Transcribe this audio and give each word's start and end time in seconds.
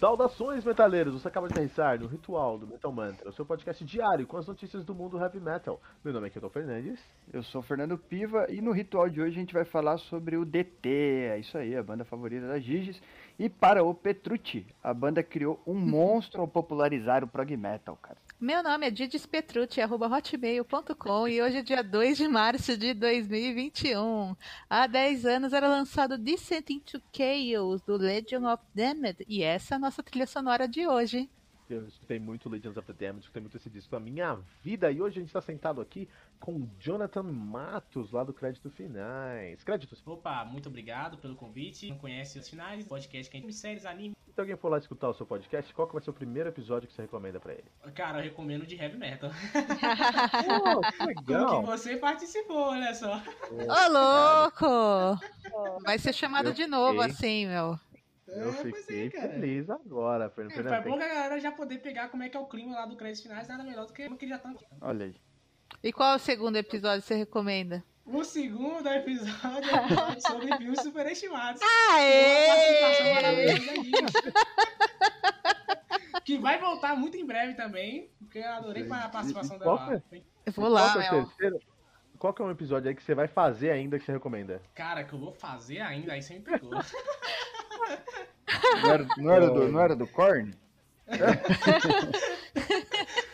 Saudações, 0.00 0.64
metaleiros! 0.64 1.12
Você 1.12 1.28
acaba 1.28 1.46
de 1.46 1.52
aterrissar 1.52 2.00
no 2.00 2.06
Ritual 2.06 2.56
do 2.58 2.66
Metal 2.66 2.90
Mantra, 2.90 3.28
o 3.28 3.32
seu 3.34 3.44
podcast 3.44 3.84
diário 3.84 4.26
com 4.26 4.38
as 4.38 4.46
notícias 4.46 4.82
do 4.82 4.94
mundo 4.94 5.20
heavy 5.20 5.38
metal. 5.38 5.78
Meu 6.02 6.14
nome 6.14 6.26
é 6.26 6.30
Kelton 6.30 6.48
Fernandes. 6.48 6.98
Eu 7.30 7.42
sou 7.42 7.60
o 7.60 7.64
Fernando 7.64 7.98
Piva 7.98 8.46
e 8.48 8.62
no 8.62 8.72
Ritual 8.72 9.10
de 9.10 9.20
hoje 9.20 9.36
a 9.36 9.40
gente 9.40 9.52
vai 9.52 9.66
falar 9.66 9.98
sobre 9.98 10.38
o 10.38 10.44
DT, 10.46 10.88
é 10.88 11.38
isso 11.40 11.58
aí, 11.58 11.76
a 11.76 11.82
banda 11.82 12.02
favorita 12.02 12.48
da 12.48 12.58
Giges. 12.58 12.98
E 13.40 13.48
para 13.48 13.82
o 13.82 13.94
Petrucci, 13.94 14.66
a 14.84 14.92
banda 14.92 15.22
criou 15.22 15.58
um 15.66 15.72
monstro 15.72 16.42
ao 16.42 16.46
popularizar 16.46 17.24
o 17.24 17.26
prog 17.26 17.56
metal, 17.56 17.96
cara. 17.96 18.18
Meu 18.38 18.62
nome 18.62 18.86
é 18.86 18.90
Didis 18.90 19.24
Petrucci, 19.24 19.80
arroba 19.80 20.08
hotmail.com 20.08 21.26
e 21.26 21.40
hoje 21.40 21.56
é 21.56 21.62
dia 21.62 21.82
2 21.82 22.18
de 22.18 22.28
março 22.28 22.76
de 22.76 22.92
2021. 22.92 24.36
Há 24.68 24.86
10 24.86 25.24
anos 25.24 25.52
era 25.54 25.68
lançado 25.68 26.18
Descent 26.18 26.68
into 26.68 27.00
Chaos, 27.16 27.80
do 27.80 27.96
Legend 27.96 28.44
of 28.44 28.62
Damned, 28.74 29.24
e 29.26 29.42
essa 29.42 29.74
é 29.74 29.76
a 29.76 29.78
nossa 29.78 30.02
trilha 30.02 30.26
sonora 30.26 30.68
de 30.68 30.86
hoje. 30.86 31.26
Eu 31.70 31.86
escutei 31.86 32.18
muito 32.18 32.48
Legends 32.48 32.76
of 32.76 32.92
the 32.92 33.06
Damned, 33.06 33.20
escutei 33.20 33.40
muito 33.40 33.56
esse 33.56 33.70
disco 33.70 33.94
na 33.94 34.00
minha 34.00 34.38
vida. 34.62 34.90
E 34.90 35.00
hoje 35.00 35.18
a 35.18 35.20
gente 35.20 35.28
está 35.28 35.40
sentado 35.40 35.80
aqui 35.80 36.08
com 36.40 36.68
Jonathan 36.80 37.22
Matos, 37.22 38.10
lá 38.10 38.24
do 38.24 38.32
Crédito 38.32 38.68
Finais. 38.70 39.62
Créditos. 39.62 40.02
Opa, 40.04 40.44
muito 40.44 40.68
obrigado 40.68 41.16
pelo 41.18 41.36
convite. 41.36 41.88
Não 41.88 41.98
conhece 41.98 42.38
os 42.38 42.48
finais, 42.48 42.84
podcast 42.84 43.30
que 43.30 43.36
a 43.36 43.40
gente 43.40 43.52
séries, 43.52 43.86
anime. 43.86 44.16
Se 44.34 44.40
alguém 44.40 44.56
for 44.56 44.68
lá 44.68 44.78
escutar 44.78 45.08
o 45.08 45.14
seu 45.14 45.26
podcast, 45.26 45.72
qual 45.74 45.86
que 45.86 45.94
vai 45.94 46.02
ser 46.02 46.10
o 46.10 46.14
primeiro 46.14 46.48
episódio 46.48 46.88
que 46.88 46.94
você 46.94 47.02
recomenda 47.02 47.38
para 47.38 47.52
ele? 47.52 47.64
Cara, 47.94 48.18
eu 48.18 48.24
recomendo 48.24 48.66
de 48.66 48.74
heavy 48.74 48.96
metal. 48.96 49.30
oh, 49.30 50.80
que 50.80 51.06
legal! 51.06 51.60
que 51.60 51.66
você 51.66 51.96
participou, 51.96 52.70
olha 52.70 52.94
só. 52.94 53.20
Ô, 53.50 53.92
louco! 53.92 55.20
Vai 55.84 55.98
ser 55.98 56.12
chamado 56.12 56.50
eu 56.50 56.52
de 56.52 56.66
novo 56.66 57.02
fiquei... 57.02 57.10
assim, 57.10 57.46
meu. 57.46 57.78
Eu 58.32 58.50
é, 58.50 58.52
fiquei 58.52 59.06
é, 59.08 59.10
feliz 59.10 59.68
agora, 59.68 60.30
Fernando. 60.30 60.72
É, 60.72 60.76
é 60.76 60.80
bom 60.80 60.96
que 60.96 61.04
a 61.04 61.08
galera 61.08 61.40
já 61.40 61.50
poder 61.50 61.78
pegar 61.78 62.08
como 62.08 62.22
é 62.22 62.28
que 62.28 62.36
é 62.36 62.40
o 62.40 62.46
clima 62.46 62.74
lá 62.74 62.86
do 62.86 62.96
crédito 62.96 63.22
finais, 63.24 63.48
nada 63.48 63.64
melhor 63.64 63.86
do 63.86 63.92
que 63.92 64.08
que 64.16 64.28
já 64.28 64.36
estão 64.36 64.52
aqui. 64.52 64.64
Olha 64.80 65.06
aí. 65.06 65.14
E 65.82 65.92
qual 65.92 66.12
é 66.12 66.16
o 66.16 66.18
segundo 66.18 66.56
episódio 66.56 67.02
que 67.02 67.08
você 67.08 67.14
recomenda? 67.14 67.82
O 68.04 68.24
segundo 68.24 68.88
episódio 68.88 69.70
é 69.70 70.20
sobre 70.20 70.56
filmes 70.56 70.80
superestimados. 70.80 71.62
Aê! 71.62 72.48
que 76.24 76.38
vai 76.38 76.58
voltar 76.58 76.96
muito 76.96 77.16
em 77.16 77.24
breve 77.24 77.54
também, 77.54 78.10
porque 78.18 78.38
eu 78.38 78.48
adorei 78.48 78.86
a 78.90 79.08
participação 79.08 79.58
dela. 79.58 80.02
É? 80.12 80.22
Eu 80.46 80.52
vou 80.52 80.68
lá, 80.68 80.92
qual, 80.92 81.02
é 81.02 81.08
terceiro, 81.08 81.60
qual 82.18 82.34
que 82.34 82.42
é 82.42 82.44
um 82.44 82.50
episódio 82.50 82.88
aí 82.88 82.94
que 82.94 83.02
você 83.02 83.14
vai 83.14 83.26
fazer 83.26 83.70
ainda 83.70 83.98
que 83.98 84.04
você 84.04 84.12
recomenda? 84.12 84.60
Cara, 84.74 85.04
que 85.04 85.12
eu 85.12 85.18
vou 85.18 85.32
fazer 85.32 85.80
ainda, 85.80 86.12
aí 86.12 86.22
você 86.22 86.34
me 86.34 86.40
pegou. 86.40 86.70
Não 88.76 88.90
era, 88.90 89.06
não 89.16 89.32
era, 89.32 89.50
do, 89.50 89.68
não 89.68 89.80
era 89.80 89.96
do 89.96 90.06
Korn? 90.06 90.52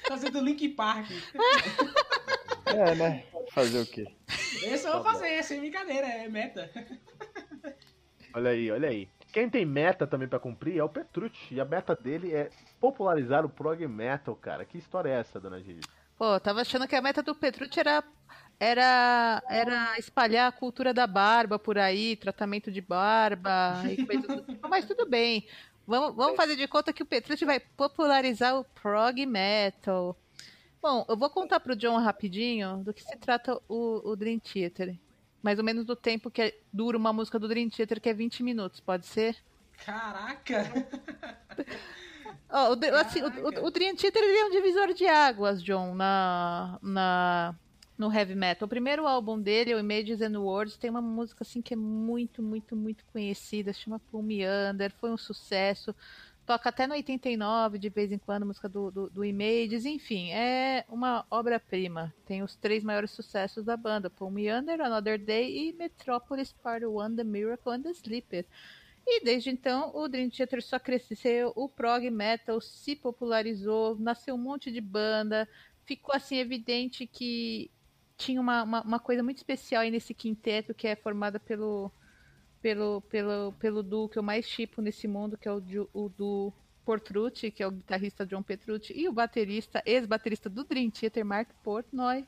Fazer 0.09 0.31
do 0.31 0.41
Link 0.41 0.69
Park. 0.71 1.11
É, 2.67 2.95
né? 2.95 3.25
Fazer 3.53 3.81
o 3.81 3.87
quê? 3.87 4.07
Esse 4.63 4.87
eu 4.87 4.93
vou 4.93 5.03
tá 5.03 5.13
fazer, 5.13 5.43
sem 5.43 5.61
brincadeira, 5.61 6.07
é 6.07 6.29
meta. 6.29 6.71
Olha 8.35 8.51
aí, 8.51 8.71
olha 8.71 8.89
aí. 8.89 9.09
Quem 9.33 9.49
tem 9.51 9.65
meta 9.67 10.07
também 10.07 10.29
para 10.29 10.39
cumprir 10.39 10.79
é 10.79 10.85
o 10.85 10.89
Petrucci. 10.89 11.55
E 11.55 11.61
a 11.61 11.65
meta 11.65 11.95
dele 11.95 12.35
é 12.35 12.49
popularizar 12.81 13.45
o 13.45 13.49
prog 13.49 13.87
metal, 13.87 14.35
cara. 14.35 14.65
Que 14.65 14.79
história 14.79 15.11
é 15.11 15.21
essa, 15.21 15.41
dona 15.41 15.61
Gigi? 15.61 15.81
Pô, 16.17 16.41
tava 16.41 16.63
achando 16.63 16.89
que 16.89 16.97
a 16.97 17.03
meta 17.03 17.23
do 17.23 17.35
Petrucci 17.35 17.81
era 17.81 18.03
era, 18.59 19.43
era 19.49 19.99
espalhar 19.99 20.49
a 20.49 20.53
cultura 20.53 20.95
da 20.95 21.07
barba 21.07 21.59
por 21.59 21.79
aí, 21.79 22.17
tratamento 22.17 22.71
de 22.71 22.81
barba 22.81 23.83
e 23.91 24.05
coisas 24.05 24.27
do 24.27 24.43
tipo, 24.43 24.69
mas 24.69 24.87
tudo 24.87 25.07
bem. 25.07 25.47
Vamos, 25.87 26.17
vamos 26.17 26.37
fazer 26.37 26.57
de 26.57 26.67
conta 26.67 26.93
que 26.93 27.03
o 27.03 27.07
Petrucci 27.07 27.45
vai 27.45 27.61
popularizar 27.61 28.57
o 28.57 28.65
prog 28.65 29.25
metal. 29.25 30.17
Bom, 30.83 31.05
eu 31.09 31.17
vou 31.17 31.31
contar 31.31 31.61
pro 31.61 31.77
John 31.77 31.99
rapidinho 31.99 32.79
do 32.79 32.93
que 32.93 33.03
se 33.03 33.17
trata 33.17 33.61
o, 33.69 34.03
o 34.05 34.17
Dream 34.17 34.39
Theater. 34.39 34.97
Mais 35.43 35.59
ou 35.59 35.65
menos 35.65 35.85
do 35.85 35.95
tempo 35.95 36.31
que 36.31 36.43
é, 36.43 36.59
dura 36.73 36.99
uma 36.99 37.13
música 37.13 37.39
do 37.39 37.47
Dream 37.47 37.69
Theater, 37.69 38.01
que 38.01 38.09
é 38.09 38.15
20 38.15 38.43
minutos, 38.43 38.81
pode 38.81 39.07
ser? 39.07 39.37
Caraca! 39.85 40.65
oh, 42.51 42.75
o, 42.75 42.97
assim, 42.97 43.23
o, 43.23 43.67
o, 43.67 43.71
Dream 43.71 43.95
Theater 43.95 44.23
é 44.23 44.45
um 44.45 44.51
divisor 44.51 44.93
de 44.93 45.07
águas, 45.07 45.63
John, 45.63 45.95
na, 45.95 46.79
na, 46.83 47.55
no 47.97 48.13
heavy 48.13 48.35
metal. 48.35 48.67
O 48.67 48.69
primeiro 48.69 49.07
álbum 49.07 49.41
dele, 49.41 49.75
o 49.75 49.79
Images 49.79 50.21
and 50.21 50.39
Words, 50.39 50.77
tem 50.77 50.91
uma 50.91 51.01
música 51.01 51.43
assim 51.43 51.63
que 51.63 51.75
é 51.75 51.77
muito, 51.77 52.43
muito, 52.43 52.77
muito 52.77 53.05
conhecida, 53.07 53.73
chama 53.73 53.99
Pull 53.99 54.25
foi 54.99 55.11
um 55.11 55.17
sucesso. 55.17 55.95
Toca 56.45 56.69
até 56.69 56.87
no 56.87 56.95
89, 56.95 57.77
de 57.77 57.89
vez 57.89 58.13
em 58.13 58.19
quando, 58.19 58.47
música 58.47 58.69
do, 58.69 58.89
do, 58.91 59.11
do 59.11 59.25
Images, 59.25 59.85
enfim, 59.85 60.31
é 60.31 60.85
uma 60.89 61.27
obra-prima. 61.29 62.15
Tem 62.25 62.43
os 62.43 62.55
três 62.55 62.85
maiores 62.85 63.11
sucessos 63.11 63.65
da 63.65 63.77
banda: 63.77 64.09
Pull 64.09 64.33
Another 64.49 65.19
Day 65.19 65.71
e 65.71 65.73
Metropolis 65.73 66.53
Part 66.53 66.87
1, 66.87 67.17
The 67.17 67.25
Miracle 67.25 67.73
and 67.73 67.83
the 67.83 67.91
Sleeper. 67.91 68.47
E 69.05 69.25
desde 69.25 69.51
então 69.51 69.91
o 69.95 70.09
Dream 70.09 70.31
Theater 70.31 70.63
só 70.63 70.79
cresceu, 70.79 71.53
o 71.55 71.69
prog 71.69 72.11
metal 72.11 72.61
se 72.61 72.97
popularizou, 72.97 73.97
nasceu 73.99 74.35
um 74.35 74.39
monte 74.39 74.71
de 74.71 74.81
banda, 74.81 75.49
ficou 75.85 76.13
assim 76.15 76.39
evidente 76.39 77.07
que 77.07 77.71
tinha 78.17 78.41
uma, 78.41 78.63
uma, 78.63 78.83
uma, 78.83 78.99
coisa 78.99 79.23
muito 79.23 79.39
especial 79.39 79.83
aí 79.83 79.91
nesse 79.91 80.15
quinteto 80.15 80.75
que 80.75 80.87
é 80.89 80.97
formada 80.97 81.39
pelo 81.39 81.91
pelo 82.63 83.01
pelo 83.03 83.53
pelo 83.53 83.83
duo 83.83 84.09
que 84.09 84.19
eu 84.19 84.23
mais 84.23 84.47
chipo 84.47 84.81
nesse 84.81 85.07
mundo, 85.07 85.37
que 85.37 85.47
é 85.47 85.53
o, 85.53 85.63
o 85.93 86.09
do 86.09 86.53
Portrucci, 86.85 87.51
que 87.51 87.63
é 87.63 87.67
o 87.67 87.71
guitarrista 87.71 88.25
John 88.25 88.43
Petrucci, 88.43 88.93
e 88.97 89.09
o 89.09 89.13
baterista, 89.13 89.83
ex-baterista 89.85 90.49
do 90.49 90.65
Dream 90.65 90.91
Theater, 90.91 91.25
Mark 91.25 91.51
Portnoy. 91.63 92.25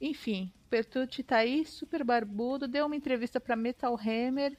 Enfim, 0.00 0.50
Petrucci 0.70 1.22
tá 1.22 1.36
aí, 1.38 1.64
super 1.66 2.02
barbudo, 2.02 2.66
deu 2.66 2.86
uma 2.86 2.96
entrevista 2.96 3.38
para 3.38 3.54
Metal 3.54 3.94
Hammer 3.94 4.56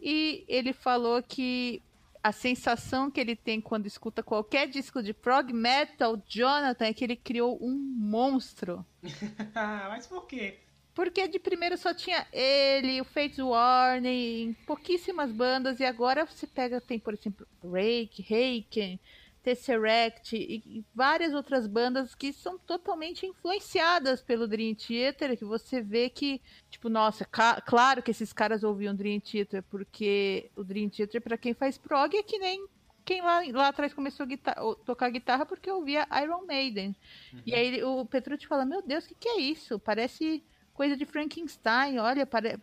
e 0.00 0.44
ele 0.48 0.72
falou 0.72 1.22
que 1.22 1.80
a 2.22 2.32
sensação 2.32 3.10
que 3.10 3.20
ele 3.20 3.34
tem 3.34 3.60
quando 3.60 3.86
escuta 3.86 4.22
qualquer 4.22 4.68
disco 4.68 5.02
de 5.02 5.12
prog 5.14 5.52
metal, 5.52 6.22
Jonathan, 6.26 6.86
é 6.86 6.92
que 6.92 7.04
ele 7.04 7.16
criou 7.16 7.58
um 7.60 7.74
monstro. 7.74 8.84
Mas 9.88 10.06
por 10.06 10.26
quê? 10.26 10.58
Porque 10.94 11.26
de 11.28 11.38
primeiro 11.38 11.78
só 11.78 11.94
tinha 11.94 12.26
ele, 12.32 13.00
o 13.00 13.04
Fates 13.04 13.38
Warning, 13.38 14.54
pouquíssimas 14.66 15.32
bandas, 15.32 15.80
e 15.80 15.84
agora 15.84 16.26
você 16.26 16.46
pega, 16.46 16.80
tem, 16.80 16.98
por 16.98 17.14
exemplo, 17.14 17.46
Rake, 17.62 18.22
Reiken, 18.22 19.00
Tesseract 19.42 20.36
e, 20.36 20.84
várias 20.94 21.32
outras 21.32 21.66
bandas 21.66 22.14
que 22.14 22.32
são 22.32 22.58
totalmente 22.58 23.24
influenciadas 23.26 24.22
pelo 24.22 24.46
Dream 24.46 24.74
Theater, 24.74 25.36
que 25.36 25.44
você 25.44 25.80
vê 25.80 26.10
que, 26.10 26.40
tipo, 26.68 26.88
nossa, 26.88 27.24
claro 27.24 28.02
que 28.02 28.10
esses 28.10 28.32
caras 28.32 28.62
ouviam 28.62 28.94
Dream 28.94 29.20
Theater, 29.20 29.62
porque 29.64 30.50
o 30.54 30.62
Dream 30.62 30.88
Theater, 30.88 31.20
para 31.20 31.38
quem 31.38 31.54
faz 31.54 31.78
prog, 31.78 32.14
é 32.16 32.22
que 32.22 32.38
nem 32.38 32.66
quem 33.04 33.22
lá, 33.22 33.42
lá 33.52 33.68
atrás 33.68 33.94
começou 33.94 34.24
a 34.24 34.26
guitarra, 34.26 34.74
tocar 34.84 35.10
guitarra 35.10 35.46
porque 35.46 35.70
ouvia 35.70 36.06
Iron 36.22 36.44
Maiden. 36.46 36.94
Uhum. 37.32 37.42
E 37.46 37.54
aí 37.54 37.82
o 37.82 38.04
Petrucci 38.04 38.46
fala, 38.46 38.64
meu 38.64 38.82
Deus, 38.82 39.04
o 39.04 39.08
que, 39.08 39.14
que 39.14 39.28
é 39.28 39.40
isso? 39.40 39.78
Parece 39.78 40.44
coisa 40.74 40.96
de 40.96 41.06
Frankenstein, 41.06 41.98
olha, 41.98 42.26
pare... 42.26 42.58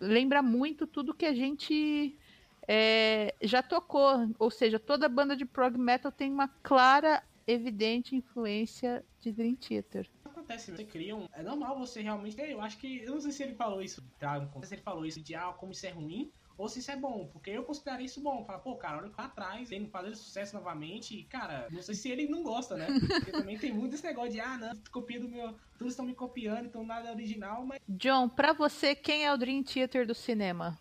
lembra 0.00 0.42
muito 0.42 0.86
tudo 0.86 1.14
que 1.14 1.26
a 1.26 1.34
gente 1.34 2.16
é, 2.66 3.34
já 3.42 3.62
tocou, 3.62 4.28
ou 4.38 4.50
seja, 4.50 4.78
toda 4.78 5.08
banda 5.08 5.36
de 5.36 5.44
prog 5.44 5.76
metal 5.76 6.10
tem 6.10 6.32
uma 6.32 6.48
clara, 6.48 7.22
evidente 7.46 8.16
influência 8.16 9.04
de 9.20 9.32
Dream 9.32 9.54
Theater. 9.56 10.08
Acontece, 10.24 10.72
você 10.72 10.84
cria 10.84 11.14
um. 11.14 11.26
É 11.32 11.42
normal 11.42 11.78
você 11.78 12.02
realmente. 12.02 12.40
Eu 12.40 12.60
acho 12.60 12.78
que. 12.78 13.02
Eu 13.02 13.12
não 13.12 13.20
sei 13.20 13.32
se 13.32 13.42
ele 13.42 13.54
falou 13.54 13.82
isso, 13.82 14.02
tá? 14.18 14.40
Não 14.40 14.60
sei 14.60 14.68
se 14.68 14.74
ele 14.74 14.82
falou 14.82 15.06
isso 15.06 15.22
de 15.22 15.34
ah, 15.34 15.52
como 15.52 15.72
isso 15.72 15.86
é 15.86 15.90
ruim, 15.90 16.30
ou 16.56 16.68
se 16.68 16.78
isso 16.78 16.90
é 16.90 16.96
bom, 16.96 17.28
porque 17.32 17.50
eu 17.50 17.64
considero 17.64 18.02
isso 18.02 18.20
bom. 18.20 18.44
Falar, 18.44 18.58
pô, 18.58 18.76
cara, 18.76 18.98
olha 18.98 19.10
pra 19.10 19.28
trás, 19.28 19.70
ele 19.70 19.86
fazer 19.88 20.14
sucesso 20.14 20.54
novamente, 20.56 21.16
e, 21.18 21.24
cara, 21.24 21.68
não 21.70 21.82
sei 21.82 21.94
se 21.94 22.08
ele 22.10 22.28
não 22.28 22.42
gosta, 22.42 22.76
né? 22.76 22.86
Porque 23.08 23.32
também 23.32 23.58
tem 23.58 23.72
muito 23.72 23.94
esse 23.94 24.04
negócio 24.04 24.32
de, 24.32 24.40
ah, 24.40 24.56
não, 24.56 24.72
copia 24.90 25.18
do 25.18 25.28
meu. 25.28 25.54
Todos 25.78 25.92
estão 25.92 26.06
me 26.06 26.14
copiando, 26.14 26.66
então 26.66 26.84
nada 26.84 27.08
é 27.08 27.12
original, 27.12 27.64
mas. 27.66 27.80
John, 27.88 28.28
pra 28.28 28.52
você, 28.52 28.94
quem 28.94 29.24
é 29.24 29.32
o 29.32 29.36
Dream 29.36 29.62
Theater 29.62 30.06
do 30.06 30.14
cinema? 30.14 30.78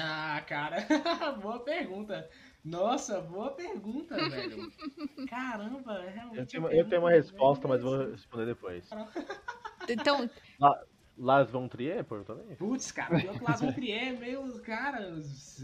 Ah, 0.00 0.40
cara, 0.46 0.76
boa 1.42 1.58
pergunta. 1.64 2.28
Nossa, 2.64 3.20
boa 3.20 3.50
pergunta, 3.52 4.14
velho. 4.30 4.70
Caramba, 5.28 6.04
realmente. 6.04 6.38
Eu 6.38 6.46
tenho, 6.46 6.80
eu 6.80 6.88
tenho 6.88 7.02
uma 7.02 7.10
resposta, 7.10 7.66
mas 7.66 7.82
vou 7.82 8.10
responder 8.10 8.46
depois. 8.46 8.88
Então. 9.90 10.28
La, 10.60 10.78
Las 11.16 11.50
Von 11.50 11.66
Trier, 11.66 12.04
por 12.04 12.22
também? 12.22 12.54
Putz, 12.56 12.92
cara, 12.92 13.18
pior 13.18 13.38
que 13.38 13.44
Las 13.44 13.60
Von 13.62 13.72
Trier, 13.72 14.18
meio. 14.18 14.60
Cara, 14.60 14.98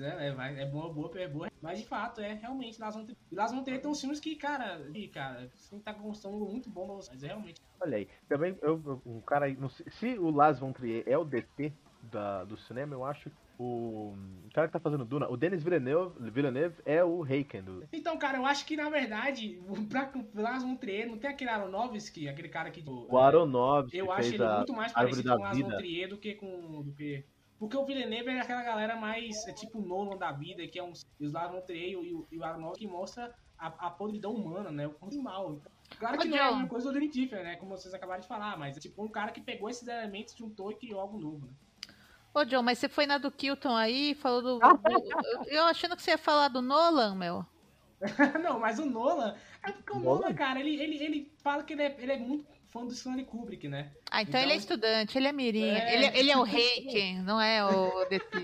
é, 0.00 0.28
é, 0.28 0.62
é 0.62 0.66
boa, 0.66 0.90
boa, 0.90 1.10
é 1.20 1.28
boa. 1.28 1.48
Mas 1.60 1.80
de 1.80 1.86
fato, 1.86 2.22
é 2.22 2.32
realmente 2.32 2.80
Las 2.80 2.94
Von 2.94 3.04
Trier. 3.04 3.18
Las 3.30 3.52
Von 3.52 3.62
Trier 3.62 3.82
tem 3.82 3.90
uns 3.90 4.00
filmes 4.00 4.18
que, 4.20 4.34
cara, 4.36 4.80
e, 4.94 5.08
cara, 5.08 5.50
você 5.54 5.78
tá 5.80 5.92
gostando 5.92 6.38
muito 6.38 6.70
bom, 6.70 7.00
mas 7.06 7.22
é 7.22 7.26
realmente. 7.26 7.60
Olha 7.82 7.98
aí, 7.98 8.08
também, 8.26 8.58
eu, 8.62 9.02
um 9.04 9.20
cara 9.20 9.44
aí, 9.44 9.58
se 9.90 10.18
o 10.18 10.30
Las 10.30 10.58
Von 10.58 10.72
Trier 10.72 11.04
é 11.06 11.18
o 11.18 11.24
DT 11.24 11.70
da, 12.02 12.44
do 12.44 12.56
cinema, 12.56 12.94
eu 12.94 13.04
acho 13.04 13.28
que 13.28 13.43
o, 13.58 14.14
cara 14.52 14.68
que 14.68 14.72
tá 14.72 14.80
fazendo 14.80 15.04
Duna, 15.04 15.28
o 15.28 15.36
Denis 15.36 15.62
Villeneuve, 15.62 16.30
Villeneuve 16.30 16.76
é 16.84 17.02
o 17.04 17.20
Reiken 17.22 17.62
do. 17.62 17.88
Então, 17.92 18.16
cara, 18.16 18.38
eu 18.38 18.46
acho 18.46 18.64
que 18.64 18.76
na 18.76 18.88
verdade, 18.88 19.60
pra 19.88 20.10
Lars 20.34 20.62
von 20.62 20.76
Trier, 20.76 21.08
não 21.08 21.18
tem 21.18 21.30
aquele 21.30 21.50
Aronofsky, 21.50 22.28
aquele 22.28 22.48
cara 22.48 22.70
que. 22.70 22.84
O 22.86 23.18
Aronofsky. 23.18 23.98
Eu 23.98 24.12
acho 24.12 24.34
ele 24.34 24.46
muito 24.46 24.72
mais 24.72 24.92
parecido 24.92 25.28
com 25.28 25.36
o 25.36 25.42
Lars 25.42 25.58
von 25.58 25.76
Trier 25.76 26.08
do 26.08 26.16
que 26.16 26.34
com. 26.34 26.82
Do 26.82 26.92
que... 26.92 27.24
Porque 27.58 27.76
o 27.76 27.84
Villeneuve 27.84 28.30
é 28.30 28.40
aquela 28.40 28.62
galera 28.62 28.96
mais. 28.96 29.46
É 29.46 29.52
tipo 29.52 29.78
o 29.78 29.82
Nolan 29.82 30.16
da 30.16 30.32
vida, 30.32 30.66
que 30.66 30.78
é 30.78 30.82
um. 30.82 30.92
E 31.18 31.26
os 31.26 31.32
Lars 31.32 31.52
von 31.52 31.60
Trier 31.60 31.90
e 31.90 32.14
o, 32.14 32.26
e 32.30 32.38
o 32.38 32.44
Aronofsky 32.44 32.86
mostra 32.86 33.34
a, 33.58 33.66
a 33.86 33.90
podridão 33.90 34.34
humana, 34.34 34.70
né? 34.70 34.86
O 34.86 35.22
mal. 35.22 35.60
Claro 35.98 36.18
que 36.18 36.28
não 36.28 36.36
é 36.36 36.40
a 36.40 36.52
mesma 36.52 36.68
coisa 36.68 36.92
do 36.92 36.98
né? 36.98 37.56
Como 37.56 37.76
vocês 37.76 37.94
acabaram 37.94 38.20
de 38.20 38.26
falar, 38.26 38.56
mas 38.58 38.76
é 38.76 38.80
tipo 38.80 39.02
um 39.02 39.08
cara 39.08 39.32
que 39.32 39.40
pegou 39.40 39.68
esses 39.68 39.86
elementos, 39.86 40.34
juntou 40.36 40.70
e 40.70 40.74
criou 40.74 41.00
algo 41.00 41.18
novo, 41.18 41.46
né? 41.46 41.52
Ô, 42.34 42.44
John, 42.44 42.62
mas 42.62 42.78
você 42.78 42.88
foi 42.88 43.06
na 43.06 43.16
do 43.16 43.30
Kilton 43.30 43.76
aí, 43.76 44.12
falou 44.14 44.42
do. 44.42 44.58
do 45.46 45.48
eu 45.48 45.64
achando 45.64 45.96
que 45.96 46.02
você 46.02 46.10
ia 46.10 46.18
falar 46.18 46.48
do 46.48 46.60
Nolan, 46.60 47.14
meu. 47.14 47.46
não, 48.42 48.58
mas 48.58 48.80
o 48.80 48.84
Nolan. 48.84 49.36
É 49.62 49.70
porque 49.70 49.92
o 49.92 50.00
Nolan, 50.00 50.20
Nolan 50.20 50.34
cara, 50.34 50.58
ele, 50.58 50.74
ele, 50.74 51.02
ele 51.02 51.32
fala 51.42 51.62
que 51.62 51.72
ele 51.72 51.82
é, 51.82 51.96
ele 51.98 52.12
é 52.12 52.18
muito 52.18 52.44
fã 52.74 52.84
do 52.84 52.92
Stanley 52.92 53.24
Kubrick, 53.24 53.68
né? 53.68 53.92
Ah, 54.10 54.20
então, 54.20 54.30
então, 54.30 54.40
ele 54.42 54.52
é 54.52 54.56
estudante, 54.56 55.16
ele 55.16 55.28
é 55.28 55.32
mirim, 55.32 55.70
é... 55.70 55.94
Ele, 55.94 56.18
ele 56.18 56.30
é 56.32 56.36
o 56.36 56.42
reiki, 56.42 57.14
não 57.22 57.40
é 57.40 57.64
o 57.64 58.04
DT. 58.06 58.40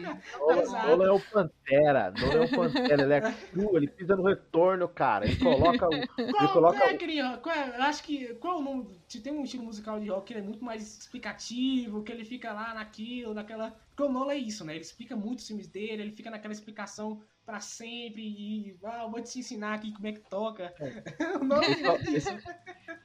Nolan 0.87 1.05
é 1.05 1.11
o 1.11 1.21
Pantera, 1.21 2.13
Nolan 2.13 2.35
é 2.35 2.45
o 2.45 2.51
Pantera, 2.51 3.03
ele 3.03 3.13
é 3.15 3.21
cru, 3.21 3.77
ele 3.77 3.89
pisa 3.89 4.15
no 4.15 4.23
retorno, 4.23 4.89
cara, 4.89 5.27
ele 5.27 5.37
coloca 5.37 5.87
o... 5.87 5.91
Qual, 5.91 6.01
ele 6.17 6.49
coloca 6.53 6.79
qual 6.79 6.89
é 6.89 6.95
aquele, 6.95 7.37
qual 7.39 7.57
é, 7.57 7.77
eu 7.77 7.83
acho 7.83 8.05
que, 8.05 8.35
qual 8.35 8.55
é 8.55 8.61
o 8.61 8.63
nome, 8.63 9.01
se 9.09 9.21
tem 9.21 9.33
um 9.33 9.43
estilo 9.43 9.65
musical 9.65 9.99
de 9.99 10.09
rock 10.09 10.27
que 10.27 10.33
ele 10.35 10.41
é 10.41 10.45
muito 10.45 10.65
mais 10.65 10.99
explicativo, 10.99 12.05
que 12.05 12.13
ele 12.13 12.25
fica 12.25 12.53
lá 12.53 12.73
naquilo, 12.73 13.35
naquela... 13.35 13.75
Porque 13.89 14.05
o 14.05 14.13
Nolan 14.13 14.35
é 14.35 14.39
isso, 14.39 14.65
né, 14.65 14.75
ele 14.75 14.83
explica 14.83 15.17
muito 15.17 15.41
os 15.41 15.47
filmes 15.49 15.67
dele, 15.67 16.03
ele 16.03 16.13
fica 16.13 16.31
naquela 16.31 16.53
explicação 16.53 17.21
para 17.51 17.59
sempre 17.59 18.23
e 18.23 18.77
ah, 18.85 19.03
eu 19.03 19.11
vou 19.11 19.21
te 19.21 19.41
ensinar 19.41 19.75
aqui 19.75 19.93
como 19.93 20.07
é 20.07 20.13
que 20.13 20.21
toca. 20.21 20.73
É. 20.79 21.03
esse, 22.17 22.39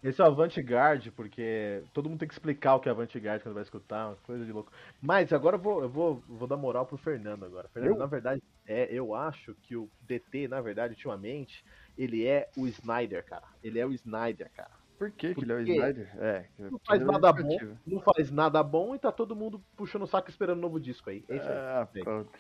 esse, 0.04 0.22
é 0.22 0.24
o 0.24 0.28
avant-garde, 0.28 1.10
porque 1.10 1.84
todo 1.92 2.08
mundo 2.08 2.20
tem 2.20 2.28
que 2.28 2.36
explicar 2.36 2.76
o 2.76 2.80
que 2.80 2.88
é 2.88 2.92
avant-garde 2.92 3.44
quando 3.44 3.56
vai 3.56 3.64
escutar, 3.64 4.10
uma 4.10 4.16
coisa 4.18 4.46
de 4.46 4.52
louco. 4.52 4.72
Mas 5.02 5.34
agora 5.34 5.56
eu 5.56 5.60
vou, 5.60 5.82
eu 5.82 5.90
vou, 5.90 6.24
vou 6.30 6.48
dar 6.48 6.58
moral 6.58 6.86
pro 6.86 6.96
Fernando 6.96 7.44
agora. 7.44 7.68
Fernando, 7.70 7.94
eu? 7.94 7.98
na 7.98 8.06
verdade, 8.06 8.44
é, 8.68 8.88
eu 8.92 9.16
acho 9.16 9.56
que 9.64 9.76
o 9.76 9.90
DT, 10.02 10.48
na 10.48 10.62
verdade, 10.62 10.94
ultimamente, 10.94 11.66
ele 11.98 12.24
é 12.24 12.48
o 12.56 12.68
Snyder, 12.68 13.26
cara. 13.26 13.48
Ele 13.64 13.80
é 13.80 13.86
o 13.86 13.92
Snyder, 13.94 14.52
cara. 14.56 14.86
Por 15.00 15.10
que, 15.10 15.34
que 15.34 15.42
ele 15.42 15.52
é 15.52 15.56
o 15.56 15.62
Snyder? 15.62 16.12
É, 16.20 16.46
não 16.60 16.80
faz 16.86 17.02
é 17.02 17.06
nada 17.06 17.34
bom, 17.34 17.58
não 17.86 18.00
faz 18.00 18.32
nada 18.32 18.64
bom 18.64 18.94
e 18.94 19.00
tá 19.00 19.12
todo 19.12 19.36
mundo 19.36 19.60
puxando 19.76 20.04
o 20.04 20.08
saco 20.08 20.30
esperando 20.30 20.60
um 20.60 20.62
novo 20.62 20.80
disco 20.80 21.10
aí. 21.10 21.26
Esse 21.28 21.48
ah, 21.48 21.88
é, 21.96 22.04
pronto. 22.04 22.32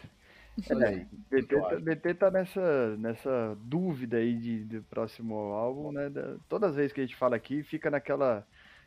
aí, 0.86 1.06
BT, 1.30 1.60
tá, 1.60 1.80
BT 1.80 2.13
tá 2.13 2.31
nessa, 2.31 2.98
nessa 2.98 3.57
dúvida 3.62 4.18
aí 4.18 4.36
de, 4.36 4.63
de 4.63 4.81
próximo 4.81 5.36
álbum, 5.36 5.92
né? 5.92 6.10
Da, 6.10 6.38
todas 6.48 6.72
as 6.72 6.75
vezes 6.75 6.94
que 6.94 7.02
a 7.02 7.06
gente 7.06 7.16
fala 7.16 7.36
aqui, 7.36 7.63
fica 7.63 7.90
naquela 7.90 8.46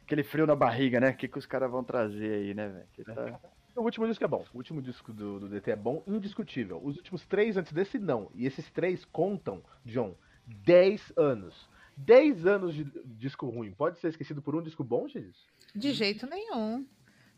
aquele 0.08 0.22
frio 0.22 0.46
na 0.46 0.56
barriga, 0.56 0.98
né? 0.98 1.10
O 1.10 1.16
que, 1.16 1.28
que 1.28 1.38
os 1.38 1.44
caras 1.44 1.70
vão 1.70 1.84
trazer 1.84 2.32
aí, 2.32 2.54
né, 2.54 2.68
velho? 2.68 3.14
Tá... 3.14 3.40
O 3.76 3.82
último 3.82 4.08
disco 4.08 4.24
é 4.24 4.26
bom. 4.26 4.44
O 4.52 4.56
último 4.56 4.82
disco 4.82 5.12
do, 5.12 5.38
do, 5.38 5.48
DT 5.48 5.70
é 5.70 5.76
bom, 5.76 6.02
indiscutível. 6.04 6.80
Os 6.82 6.96
últimos 6.96 7.24
três 7.24 7.56
antes 7.56 7.72
desse, 7.72 7.96
não. 7.96 8.28
E 8.34 8.44
esses 8.44 8.68
três 8.72 9.04
contam, 9.04 9.62
John, 9.84 10.16
10 10.44 11.12
anos. 11.16 11.68
10 11.96 12.44
anos 12.44 12.74
de 12.74 12.84
disco 13.04 13.46
ruim. 13.46 13.70
Pode 13.70 14.00
ser 14.00 14.08
esquecido 14.08 14.42
por 14.42 14.56
um 14.56 14.62
disco 14.62 14.82
bom, 14.82 15.06
Jesus? 15.06 15.46
De 15.76 15.92
jeito 15.92 16.26
nenhum. 16.26 16.84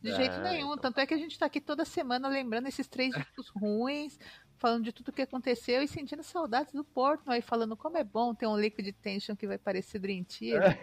De 0.02 0.12
jeito 0.12 0.37
é, 0.37 0.43
nenhum. 0.43 0.73
Então. 0.73 0.91
Tanto 0.91 1.00
é 1.00 1.06
que 1.06 1.14
a 1.14 1.19
gente 1.19 1.38
tá 1.38 1.47
aqui 1.47 1.61
toda 1.61 1.85
semana 1.85 2.29
lembrando 2.29 2.67
esses 2.67 2.88
três 2.88 3.14
discos 3.14 3.49
ruins, 3.49 4.19
falando 4.56 4.85
de 4.85 4.93
tudo 4.93 5.12
que 5.12 5.23
aconteceu 5.23 5.82
e 5.82 5.88
sentindo 5.88 6.23
saudades 6.23 6.73
do 6.73 6.85
Porto, 6.85 7.31
aí 7.31 7.41
falando 7.41 7.76
como 7.76 7.97
é 7.97 8.05
bom 8.05 8.35
ter 8.35 8.47
um 8.47 8.58
Liquid 8.58 8.94
Tension 9.02 9.37
que 9.37 9.47
vai 9.47 9.58
parecer 9.58 9.99
Dream 9.99 10.25
Theater. 10.25 10.79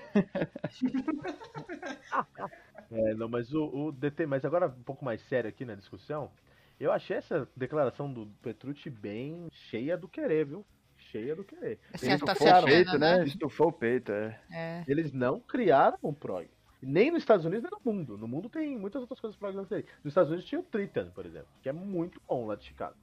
é, 2.91 3.13
não, 3.13 3.27
mas 3.27 3.53
o, 3.53 3.65
o, 3.65 3.91
DT, 3.91 4.25
mas 4.25 4.45
agora 4.45 4.67
um 4.67 4.83
pouco 4.83 5.03
mais 5.03 5.21
sério 5.21 5.49
aqui 5.49 5.65
na 5.65 5.75
discussão, 5.75 6.31
eu 6.79 6.91
achei 6.91 7.17
essa 7.17 7.47
declaração 7.55 8.11
do 8.11 8.27
Petrucci 8.41 8.89
bem 8.89 9.47
cheia 9.51 9.97
do 9.97 10.07
querer, 10.07 10.45
viu? 10.45 10.65
Cheia 10.97 11.35
do 11.35 11.43
querer. 11.43 11.79
Eles 12.01 12.19
tá 12.19 12.33
estufou 12.33 12.59
o 12.59 12.65
peito, 12.65 12.99
né? 12.99 13.17
né? 13.17 13.25
Estufou 13.25 13.67
o 13.67 13.71
peito, 13.71 14.11
é. 14.11 14.39
é. 14.51 14.83
Eles 14.87 15.11
não 15.11 15.39
criaram 15.39 15.97
um 16.03 16.13
prog. 16.13 16.47
Nem 16.81 17.11
nos 17.11 17.23
Estados 17.23 17.45
Unidos, 17.45 17.63
nem 17.63 17.71
no 17.71 17.93
mundo. 17.93 18.17
No 18.17 18.27
mundo 18.27 18.49
tem 18.49 18.77
muitas 18.77 19.01
outras 19.01 19.19
coisas 19.19 19.37
para 19.37 19.49
acontecer. 19.49 19.85
Nos 20.03 20.11
Estados 20.11 20.29
Unidos 20.29 20.47
tinha 20.47 20.59
o 20.59 20.63
Triton, 20.63 21.09
por 21.09 21.25
exemplo, 21.25 21.47
que 21.61 21.69
é 21.69 21.73
muito 21.73 22.21
bom 22.27 22.45
lá 22.45 22.55
de 22.55 22.65
Chicago, 22.65 22.95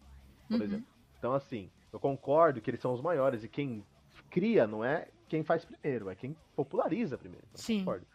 por 0.48 0.58
uhum. 0.58 0.62
exemplo. 0.62 0.86
Então, 1.18 1.32
assim, 1.32 1.70
eu 1.92 1.98
concordo 1.98 2.60
que 2.60 2.70
eles 2.70 2.80
são 2.80 2.92
os 2.92 3.00
maiores 3.00 3.42
e 3.42 3.48
quem 3.48 3.84
cria 4.30 4.66
não 4.66 4.84
é 4.84 5.08
quem 5.28 5.42
faz 5.42 5.64
primeiro, 5.64 6.08
é 6.08 6.14
quem 6.14 6.36
populariza 6.54 7.18
primeiro. 7.18 7.44
Então, 7.50 7.60
Sim. 7.60 7.78
Concordo. 7.80 8.06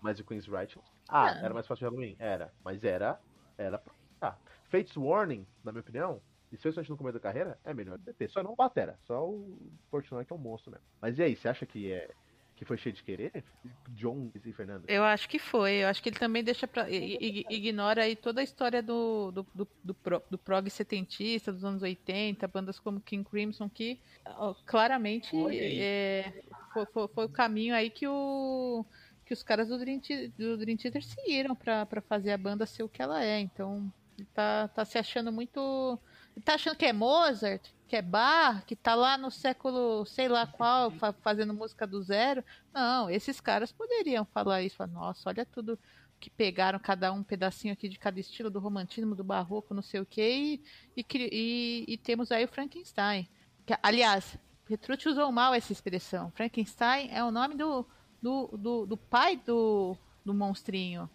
Mas 0.00 0.20
o 0.20 0.24
Queen's 0.24 0.46
Right, 0.46 0.78
ah, 1.08 1.30
é. 1.30 1.44
era 1.44 1.54
mais 1.54 1.66
fácil 1.66 1.88
de 1.88 1.94
Halloween? 1.94 2.16
Era. 2.18 2.52
Mas 2.62 2.84
era. 2.84 3.18
Era 3.56 3.78
pra. 3.78 3.94
Ah, 4.20 4.36
Fates 4.64 4.96
Warning, 4.96 5.46
na 5.64 5.72
minha 5.72 5.80
opinião, 5.80 6.20
especialmente 6.52 6.90
no 6.90 6.96
começo 6.96 7.14
da 7.14 7.20
carreira, 7.20 7.58
é 7.64 7.72
melhor 7.72 7.98
ter. 7.98 8.28
Só 8.28 8.42
não 8.42 8.52
o 8.52 8.56
Batera, 8.56 8.98
só 9.04 9.26
o 9.26 9.56
Fortuna 9.90 10.24
que 10.24 10.32
é 10.32 10.36
um 10.36 10.38
monstro 10.38 10.70
mesmo. 10.70 10.86
Mas 11.00 11.18
e 11.18 11.22
aí, 11.22 11.34
você 11.34 11.48
acha 11.48 11.64
que 11.64 11.90
é 11.90 12.10
que 12.58 12.64
foi 12.64 12.76
cheio 12.76 12.92
de 12.92 13.04
querer? 13.04 13.44
John 13.90 14.32
e 14.34 14.52
Fernando? 14.52 14.84
Eu 14.88 15.04
acho 15.04 15.28
que 15.28 15.38
foi. 15.38 15.74
Eu 15.74 15.88
acho 15.88 16.02
que 16.02 16.08
ele 16.08 16.18
também 16.18 16.42
deixa 16.42 16.66
pra. 16.66 16.90
ignora 16.90 18.02
aí 18.02 18.16
toda 18.16 18.40
a 18.40 18.44
história 18.44 18.82
do, 18.82 19.30
do, 19.30 19.46
do, 19.54 19.68
do, 19.84 19.94
pro, 19.94 20.22
do 20.28 20.36
prog 20.36 20.68
setentista 20.68 21.52
dos 21.52 21.64
anos 21.64 21.82
80, 21.82 22.48
bandas 22.48 22.80
como 22.80 23.00
King 23.00 23.22
Crimson, 23.28 23.68
que 23.68 24.00
ó, 24.26 24.54
claramente 24.66 25.30
é, 25.52 26.42
foi, 26.74 26.84
foi, 26.86 27.08
foi, 27.08 27.24
o 27.26 27.28
caminho 27.28 27.76
aí 27.76 27.90
que 27.90 28.08
o. 28.08 28.84
Que 29.24 29.32
os 29.32 29.42
caras 29.42 29.68
do 29.68 29.78
Dream, 29.78 30.00
do 30.36 30.56
Dream 30.56 30.76
Theater 30.76 31.04
seguiram 31.04 31.54
pra, 31.54 31.86
pra 31.86 32.00
fazer 32.00 32.32
a 32.32 32.38
banda 32.38 32.66
ser 32.66 32.82
o 32.82 32.88
que 32.88 33.00
ela 33.00 33.22
é. 33.22 33.38
Então, 33.38 33.92
tá, 34.34 34.66
tá 34.68 34.84
se 34.84 34.98
achando 34.98 35.30
muito. 35.30 35.96
Tá 36.44 36.54
achando 36.54 36.76
que 36.76 36.86
é 36.86 36.92
Mozart? 36.92 37.62
que 37.88 37.96
é 37.96 38.02
bar, 38.02 38.64
que 38.66 38.76
tá 38.76 38.94
lá 38.94 39.16
no 39.16 39.30
século 39.30 40.04
sei 40.04 40.28
lá 40.28 40.46
qual, 40.46 40.92
fazendo 41.22 41.54
música 41.54 41.86
do 41.86 42.02
zero. 42.02 42.44
Não, 42.72 43.08
esses 43.08 43.40
caras 43.40 43.72
poderiam 43.72 44.26
falar 44.26 44.62
isso. 44.62 44.76
Falar, 44.76 44.92
Nossa, 44.92 45.30
olha 45.30 45.46
tudo 45.46 45.78
que 46.20 46.28
pegaram 46.28 46.78
cada 46.78 47.10
um, 47.12 47.22
pedacinho 47.22 47.72
aqui 47.72 47.88
de 47.88 47.98
cada 47.98 48.20
estilo 48.20 48.50
do 48.50 48.58
romantismo, 48.58 49.14
do 49.14 49.24
barroco, 49.24 49.72
não 49.72 49.82
sei 49.82 50.00
o 50.00 50.06
que, 50.06 50.60
e, 50.96 51.06
e, 51.14 51.84
e, 51.88 51.96
temos 51.96 52.30
aí 52.30 52.44
o 52.44 52.48
Frankenstein. 52.48 53.28
Que, 53.64 53.74
aliás, 53.82 54.36
Petrucci 54.66 55.08
usou 55.08 55.30
mal 55.32 55.54
essa 55.54 55.72
expressão. 55.72 56.30
Frankenstein 56.32 57.08
é 57.10 57.22
o 57.22 57.30
nome 57.30 57.54
do, 57.54 57.86
do, 58.20 58.48
do, 58.48 58.86
do 58.86 58.96
pai 58.96 59.36
do, 59.36 59.96
do 60.24 60.34
monstrinho. 60.34 61.08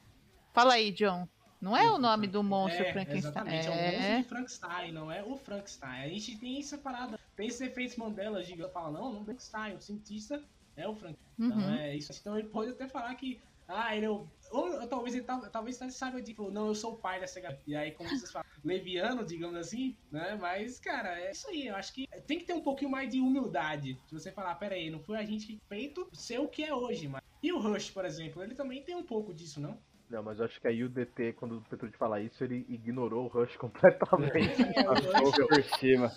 Fala 0.54 0.76
aí, 0.76 0.92
John. 0.92 1.28
Não 1.64 1.78
é 1.78 1.90
o 1.90 1.98
nome 1.98 2.28
do 2.28 2.44
monstro 2.44 2.84
é, 2.84 2.92
Frankenstein. 2.92 3.32
Exatamente, 3.32 3.68
é... 3.68 3.72
é 3.72 3.72
o 3.72 3.92
monstro 3.94 4.18
de 4.18 4.24
Frankenstein, 4.26 4.92
não 4.92 5.10
é 5.10 5.24
o 5.24 5.38
Frankenstein. 5.38 6.04
A 6.04 6.10
gente 6.10 6.38
tem 6.38 6.60
essa 6.60 6.78
parada, 6.78 7.18
tem 7.38 7.48
esses 7.48 7.62
efeitos 7.62 7.96
Mandela 7.96 8.44
gigante, 8.44 8.74
fala, 8.74 8.92
não, 8.92 9.14
não 9.14 9.22
é 9.22 9.24
Frankenstein, 9.24 9.76
o 9.76 9.82
cientista 9.82 10.44
é 10.76 10.86
o 10.86 10.94
Frankenstein. 10.94 11.34
Então, 11.40 11.58
uhum. 11.58 11.64
Então 11.64 11.74
é 11.76 11.96
isso. 11.96 12.12
Então 12.20 12.38
ele 12.38 12.50
pode 12.50 12.72
até 12.72 12.86
falar 12.90 13.16
que, 13.16 13.40
ah, 13.66 13.96
ele 13.96 14.06
é 14.06 14.10
o... 14.10 14.28
Ou 14.52 14.86
talvez 14.88 15.16
ele 15.16 15.24
talvez 15.24 15.82
ele 15.82 15.92
saiba 15.92 16.22
de, 16.22 16.34
falou, 16.36 16.52
não, 16.52 16.68
eu 16.68 16.76
sou 16.76 16.94
o 16.94 16.98
pai 16.98 17.22
dessa 17.22 17.40
garota. 17.40 17.64
E 17.66 17.76
aí, 17.78 17.92
como 17.92 18.10
vocês 18.10 18.30
falam, 18.30 18.46
leviano, 18.64 19.26
digamos 19.26 19.58
assim, 19.58 19.96
né? 20.12 20.38
Mas, 20.40 20.80
cara, 20.80 21.18
é 21.18 21.32
isso 21.32 21.48
aí. 21.48 21.68
Eu 21.68 21.78
acho 21.78 21.94
que 21.94 22.08
tem 22.28 22.40
que 22.40 22.46
ter 22.46 22.54
um 22.54 22.62
pouquinho 22.62 22.92
mais 22.92 23.10
de 23.10 23.22
humildade. 23.22 23.98
Se 24.06 24.14
você 24.14 24.32
falar, 24.34 24.54
pera 24.56 24.76
aí, 24.76 24.92
não 24.92 25.00
foi 25.00 25.18
a 25.18 25.24
gente 25.24 25.48
que 25.48 25.62
feito 25.70 26.08
ser 26.12 26.40
o 26.40 26.48
que 26.48 26.62
é 26.64 26.76
hoje, 26.76 27.08
mas... 27.08 27.24
E 27.42 27.52
o 27.54 27.60
Rush, 27.60 27.90
por 27.90 28.06
exemplo, 28.06 28.44
ele 28.44 28.54
também 28.54 28.84
tem 28.84 28.96
um 28.96 29.04
pouco 29.04 29.34
disso, 29.34 29.60
não? 29.60 29.78
Não, 30.14 30.22
mas 30.22 30.38
eu 30.38 30.46
acho 30.46 30.62
que 30.62 30.68
aí 30.68 30.84
o 30.84 30.90
DT, 30.90 31.34
quando 31.34 31.58
o 31.58 31.62
Petrucci 31.62 31.98
falar 31.98 32.22
isso, 32.22 32.44
ele 32.44 32.64
ignorou 32.70 33.26
o 33.26 33.28
Rush 33.28 33.58
completamente. 33.58 34.62
É, 34.62 34.84
Passou 34.84 35.48
por 35.48 35.64
cima. 35.80 36.12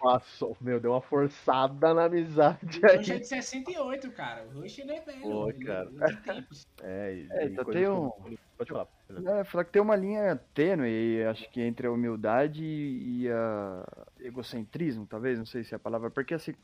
Passou, 0.00 0.56
meu, 0.58 0.80
deu 0.80 0.92
uma 0.92 1.02
forçada 1.02 1.92
na 1.92 2.06
amizade 2.06 2.80
o 2.82 2.86
aí. 2.86 2.96
O 2.96 2.98
Rush 2.98 3.10
é 3.10 3.18
de 3.18 3.26
68, 3.26 4.10
cara. 4.12 4.46
O 4.46 4.62
Rush 4.62 4.78
ele 4.78 4.92
é 4.92 5.00
velho. 5.02 5.20
Pô, 5.20 5.50
ele, 5.50 5.64
cara. 5.66 5.86
Ele 5.86 6.46
é, 6.80 7.14
e, 7.14 7.28
é, 7.30 7.44
então 7.44 7.64
tem 7.66 7.86
um... 7.86 8.10
Pode 8.56 8.70
falar. 8.70 8.88
É, 9.10 9.44
falar 9.44 9.64
que 9.64 9.72
tem 9.72 9.82
uma 9.82 9.96
linha 9.96 10.40
tênue, 10.54 11.22
acho 11.24 11.50
que 11.50 11.60
entre 11.60 11.86
a 11.86 11.92
humildade 11.92 12.64
e 12.64 13.28
a 13.28 13.84
egocentrismo, 14.18 15.06
talvez, 15.06 15.38
não 15.38 15.44
sei 15.44 15.62
se 15.62 15.74
é 15.74 15.76
a 15.76 15.78
palavra, 15.78 16.10
porque 16.10 16.32
assim, 16.32 16.54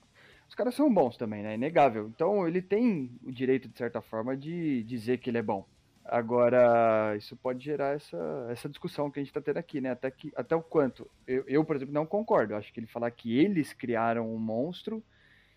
os 0.48 0.54
caras 0.54 0.74
são 0.74 0.92
bons 0.92 1.18
também, 1.18 1.42
né? 1.42 1.54
Inegável. 1.54 2.08
Então 2.08 2.48
ele 2.48 2.62
tem 2.62 3.10
o 3.22 3.30
direito, 3.30 3.68
de 3.68 3.76
certa 3.76 4.00
forma, 4.00 4.34
de 4.34 4.82
dizer 4.84 5.18
que 5.18 5.28
ele 5.28 5.38
é 5.38 5.42
bom. 5.42 5.66
Agora, 6.10 7.14
isso 7.18 7.36
pode 7.36 7.62
gerar 7.62 7.94
essa, 7.94 8.48
essa 8.50 8.68
discussão 8.68 9.10
que 9.10 9.20
a 9.20 9.22
gente 9.22 9.30
está 9.30 9.42
tendo 9.42 9.58
aqui, 9.58 9.80
né? 9.80 9.90
Até, 9.90 10.10
que, 10.10 10.32
até 10.34 10.56
o 10.56 10.62
quanto. 10.62 11.08
Eu, 11.26 11.44
eu, 11.46 11.64
por 11.64 11.76
exemplo, 11.76 11.92
não 11.92 12.06
concordo. 12.06 12.54
Acho 12.54 12.72
que 12.72 12.80
ele 12.80 12.86
falar 12.86 13.10
que 13.10 13.38
eles 13.38 13.74
criaram 13.74 14.32
um 14.34 14.38
monstro. 14.38 15.04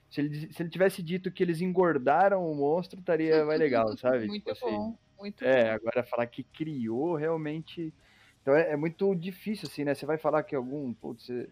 Se 0.09 0.19
ele, 0.19 0.51
se 0.51 0.61
ele 0.61 0.69
tivesse 0.69 1.01
dito 1.01 1.31
que 1.31 1.41
eles 1.41 1.61
engordaram 1.61 2.51
o 2.51 2.53
monstro, 2.53 2.99
estaria 2.99 3.45
mais 3.45 3.59
legal, 3.59 3.95
sabe? 3.97 4.27
Muito 4.27 4.39
tipo 4.41 4.51
assim. 4.51 4.77
bom. 4.77 4.97
Muito 5.17 5.45
é, 5.45 5.69
bom. 5.69 5.71
agora 5.75 6.03
falar 6.03 6.27
que 6.27 6.43
criou 6.43 7.15
realmente 7.15 7.93
Então 8.41 8.55
é, 8.55 8.71
é 8.71 8.75
muito 8.75 9.15
difícil, 9.15 9.69
assim, 9.69 9.85
né? 9.85 9.95
Você 9.95 10.05
vai 10.05 10.17
falar 10.17 10.43
que 10.43 10.55
algum, 10.55 10.93
putz, 10.93 11.27
você- 11.27 11.49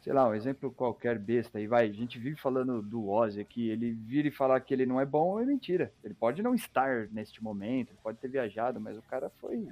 sei 0.00 0.12
lá, 0.12 0.28
um 0.28 0.34
exemplo 0.34 0.70
qualquer 0.70 1.18
besta, 1.18 1.60
e 1.60 1.66
vai, 1.66 1.88
a 1.88 1.92
gente 1.92 2.18
vive 2.18 2.36
falando 2.36 2.80
do 2.80 3.08
Ozzy 3.08 3.40
aqui, 3.40 3.68
ele 3.68 3.92
vira 3.92 4.28
e 4.28 4.32
falar 4.32 4.60
que 4.60 4.72
ele 4.72 4.86
não 4.86 5.00
é 5.00 5.04
bom, 5.04 5.40
é 5.40 5.44
mentira. 5.44 5.92
Ele 6.02 6.14
pode 6.14 6.42
não 6.42 6.54
estar 6.54 7.08
neste 7.08 7.42
momento, 7.42 7.90
ele 7.90 7.98
pode 8.02 8.18
ter 8.18 8.28
viajado, 8.28 8.80
mas 8.80 8.96
o 8.96 9.02
cara 9.02 9.30
foi, 9.40 9.68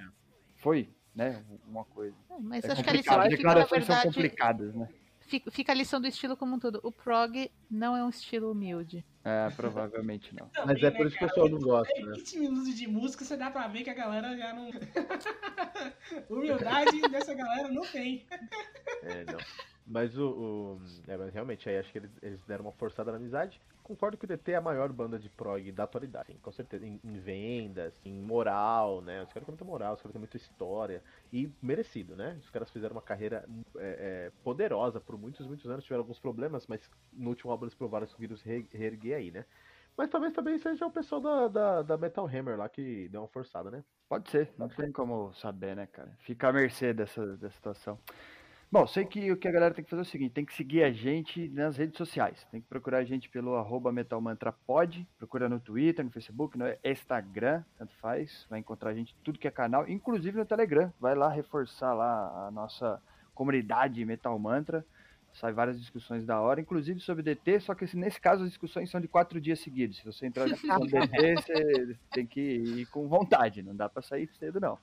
foi, 0.56 0.88
né, 1.14 1.42
uma 1.68 1.85
coisa. 1.85 2.16
Mas 2.40 2.64
É 2.64 2.73
acho 2.73 2.83
que 2.83 2.90
a 2.90 2.92
lição 2.92 3.14
fica, 3.14 3.25
na 3.25 3.28
declarações 3.28 3.85
são 3.85 4.02
complicadas, 4.02 4.75
né? 4.75 4.88
fica, 5.26 5.73
a 5.73 5.75
lição 5.75 6.00
do 6.00 6.06
estilo 6.06 6.37
como 6.37 6.54
um 6.54 6.59
todo. 6.59 6.80
O 6.83 6.92
prog 6.92 7.50
não 7.71 7.97
é 7.97 8.04
um 8.04 8.09
estilo 8.09 8.50
humilde. 8.50 9.04
É, 9.25 9.50
provavelmente 9.50 10.35
não. 10.35 10.49
Mas 10.64 10.83
é 10.83 10.90
por 10.90 11.06
isso 11.06 11.16
que 11.16 11.25
o 11.25 11.28
pessoal 11.28 11.49
não 11.49 11.59
gosta, 11.59 12.00
né? 12.00 12.12
20 12.12 12.38
minutos 12.38 12.76
de 12.76 12.87
música, 12.87 13.25
você 13.25 13.37
dá 13.37 13.50
pra 13.50 13.66
ver 13.66 13.83
que 13.83 13.90
a 13.90 13.95
galera 13.95 14.37
já 14.37 14.54
não. 14.54 14.71
Humildade 16.30 17.00
dessa 17.11 17.35
galera 17.35 17.68
não 17.68 17.83
tem. 17.83 18.25
É, 19.02 19.25
não. 19.25 19.38
Mas 19.86 20.16
o. 20.18 20.78
o- 20.78 20.80
é, 21.06 21.16
mas 21.16 21.32
realmente, 21.32 21.68
aí 21.68 21.78
acho 21.78 21.92
que 21.92 21.98
eles, 21.98 22.10
eles 22.22 22.40
deram 22.46 22.64
uma 22.64 22.72
forçada 22.72 23.10
na 23.12 23.18
amizade. 23.18 23.60
Concordo 23.84 24.16
que 24.16 24.24
o 24.24 24.28
DT 24.28 24.50
é 24.52 24.56
a 24.56 24.60
maior 24.60 24.92
banda 24.92 25.16
de 25.16 25.30
prog 25.30 25.70
da 25.70 25.84
atualidade, 25.84 26.26
sim, 26.26 26.38
com 26.42 26.50
certeza. 26.50 26.84
Em, 26.84 27.00
em 27.04 27.18
vendas, 27.20 27.94
em 28.04 28.20
moral, 28.20 29.00
né? 29.00 29.22
Os 29.22 29.28
caras 29.32 29.46
têm 29.46 29.52
muita 29.52 29.64
moral, 29.64 29.94
os 29.94 30.00
caras 30.02 30.12
têm 30.12 30.18
muita 30.20 30.36
história. 30.36 31.02
E 31.32 31.48
merecido, 31.62 32.16
né? 32.16 32.36
Os 32.42 32.50
caras 32.50 32.68
fizeram 32.70 32.96
uma 32.96 33.02
carreira 33.02 33.44
é, 33.76 34.26
é, 34.26 34.32
poderosa 34.42 35.00
por 35.00 35.16
muitos, 35.16 35.46
muitos 35.46 35.70
anos. 35.70 35.84
Tiveram 35.84 36.02
alguns 36.02 36.18
problemas, 36.18 36.66
mas 36.66 36.90
no 37.12 37.28
último 37.30 37.52
álbum 37.52 37.64
eles 37.66 37.74
provaram 37.76 38.06
que 38.08 38.36
se 38.36 38.44
re- 38.48 38.66
reerguer 38.72 39.16
aí, 39.16 39.30
né? 39.30 39.44
Mas 39.96 40.10
talvez 40.10 40.32
também 40.32 40.58
seja 40.58 40.84
o 40.86 40.90
pessoal 40.90 41.20
da, 41.20 41.48
da, 41.48 41.82
da 41.82 41.96
Metal 41.96 42.26
Hammer 42.26 42.58
lá 42.58 42.68
que 42.68 43.08
deu 43.08 43.22
uma 43.22 43.28
forçada, 43.28 43.70
né? 43.70 43.82
Pode 44.08 44.30
ser, 44.30 44.52
não 44.58 44.68
tem 44.68 44.92
como 44.92 45.32
saber, 45.34 45.74
né, 45.74 45.86
cara? 45.86 46.12
Fica 46.20 46.48
à 46.48 46.52
mercê 46.52 46.92
dessa, 46.92 47.36
dessa 47.36 47.54
situação. 47.54 47.98
Bom, 48.70 48.85
sei 48.85 49.04
que 49.04 49.30
o 49.30 49.37
que 49.37 49.46
a 49.46 49.52
galera 49.52 49.73
tem 49.73 49.85
que 49.85 49.88
fazer 49.88 50.00
é 50.00 50.02
o 50.02 50.06
seguinte, 50.06 50.32
tem 50.32 50.44
que 50.44 50.52
seguir 50.52 50.82
a 50.82 50.90
gente 50.90 51.49
nas 51.50 51.76
redes 51.76 51.96
sociais. 51.96 52.44
Tem 52.50 52.61
que 52.61 52.66
procurar 52.66 52.99
a 52.99 53.04
gente 53.04 53.28
pelo 53.28 53.54
arroba 53.54 53.92
metalmantrapod, 53.92 55.06
procura 55.16 55.49
no 55.49 55.61
Twitter, 55.61 56.04
no 56.04 56.11
Facebook, 56.11 56.58
no 56.58 56.64
Instagram, 56.85 57.62
tanto 57.78 57.94
faz. 57.96 58.44
Vai 58.50 58.58
encontrar 58.58 58.90
a 58.90 58.94
gente 58.94 59.14
tudo 59.23 59.38
que 59.38 59.46
é 59.46 59.52
canal, 59.52 59.88
inclusive 59.88 60.37
no 60.37 60.44
Telegram. 60.44 60.92
Vai 61.00 61.14
lá 61.14 61.28
reforçar 61.28 61.94
lá 61.94 62.49
a 62.49 62.50
nossa 62.50 63.00
comunidade 63.35 64.04
Metal 64.04 64.37
Mantra. 64.37 64.85
Sai 65.32 65.52
várias 65.52 65.78
discussões 65.78 66.25
da 66.25 66.40
hora, 66.40 66.61
inclusive 66.61 66.99
sobre 66.99 67.23
DT, 67.23 67.61
só 67.61 67.75
que 67.75 67.85
assim, 67.85 67.99
nesse 67.99 68.18
caso 68.20 68.42
as 68.42 68.49
discussões 68.49 68.90
são 68.90 69.00
de 69.00 69.06
quatro 69.06 69.40
dias 69.40 69.61
seguidos. 69.61 69.99
Se 69.99 70.04
você 70.04 70.26
entrar 70.26 70.49
do 70.49 70.87
DT, 70.87 71.35
você 71.37 71.96
tem 72.11 72.26
que 72.26 72.40
ir 72.40 72.87
com 72.87 73.06
vontade, 73.06 73.62
não 73.62 73.76
dá 73.76 73.88
pra 73.88 74.02
sair 74.02 74.28
cedo 74.38 74.58
não. 74.58 74.78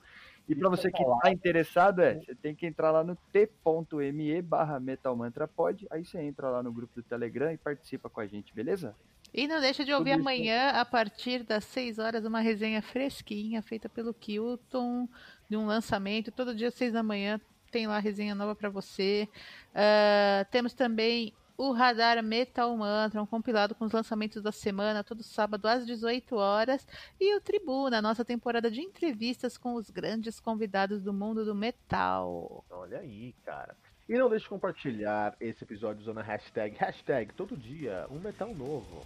E 0.48 0.54
para 0.56 0.70
você 0.70 0.92
que 0.92 1.04
tá 1.22 1.32
interessado, 1.32 2.00
é, 2.02 2.16
você 2.16 2.36
tem 2.36 2.54
que 2.54 2.66
entrar 2.66 2.92
lá 2.92 3.04
no 3.04 3.16
t.me 3.32 4.42
barra 4.42 4.80
metalmantrapod, 4.80 5.88
aí 5.90 6.04
você 6.04 6.22
entra 6.22 6.50
lá 6.50 6.62
no 6.62 6.72
grupo 6.72 6.94
do 6.96 7.04
Telegram 7.04 7.52
e 7.52 7.58
participa 7.58 8.10
com 8.10 8.20
a 8.20 8.28
gente, 8.28 8.54
beleza? 8.54 8.94
E 9.34 9.48
não 9.48 9.60
deixa 9.62 9.84
de 9.86 9.94
ouvir 9.94 10.12
Tudo 10.12 10.20
isso- 10.20 10.30
amanhã, 10.30 10.70
a 10.72 10.86
partir 10.86 11.44
das 11.44 11.64
6 11.64 11.98
horas, 11.98 12.26
uma 12.26 12.40
resenha 12.42 12.82
fresquinha 12.82 13.62
feita 13.62 13.88
pelo 13.90 14.14
Kilton, 14.14 15.08
de 15.50 15.56
um 15.58 15.66
lançamento. 15.66 16.32
Todo 16.32 16.54
dia, 16.54 16.68
às 16.68 16.74
6 16.76 16.94
da 16.94 17.02
manhã, 17.02 17.40
tem 17.72 17.88
lá 17.88 17.98
resenha 17.98 18.36
nova 18.36 18.54
para 18.56 18.70
você. 18.70 19.28
Ah, 19.74 20.46
temos 20.52 20.74
também 20.74 21.34
o 21.58 21.72
Radar 21.72 22.22
Metal 22.24 22.76
Mantra, 22.76 23.22
um 23.22 23.26
compilado 23.26 23.76
com 23.76 23.86
os 23.86 23.92
lançamentos 23.92 24.42
da 24.42 24.52
semana, 24.52 25.04
todo 25.04 25.24
sábado 25.24 25.68
às 25.68 25.86
18 25.86 26.36
horas. 26.36 26.88
E 27.20 27.36
o 27.36 27.42
Tribuna, 27.42 28.02
nossa 28.02 28.26
temporada 28.26 28.70
de 28.70 28.82
entrevistas 28.82 29.58
com 29.58 29.76
os 29.76 29.90
grandes 29.90 30.40
convidados 30.40 31.02
do 31.02 31.14
mundo 31.14 31.46
do 31.46 31.56
metal. 31.56 32.64
Olha 32.70 33.00
aí, 33.00 33.34
cara. 33.46 33.76
E 34.08 34.18
não 34.18 34.30
deixe 34.30 34.44
de 34.44 34.50
compartilhar 34.50 35.36
esse 35.40 35.64
episódio 35.64 36.02
usando 36.02 36.20
a 36.20 36.24
hashtag, 36.24 36.76
hashtag 36.78 37.34
todo 37.34 37.56
dia, 37.56 38.06
um 38.10 38.20
metal 38.20 38.54
novo. 38.54 39.06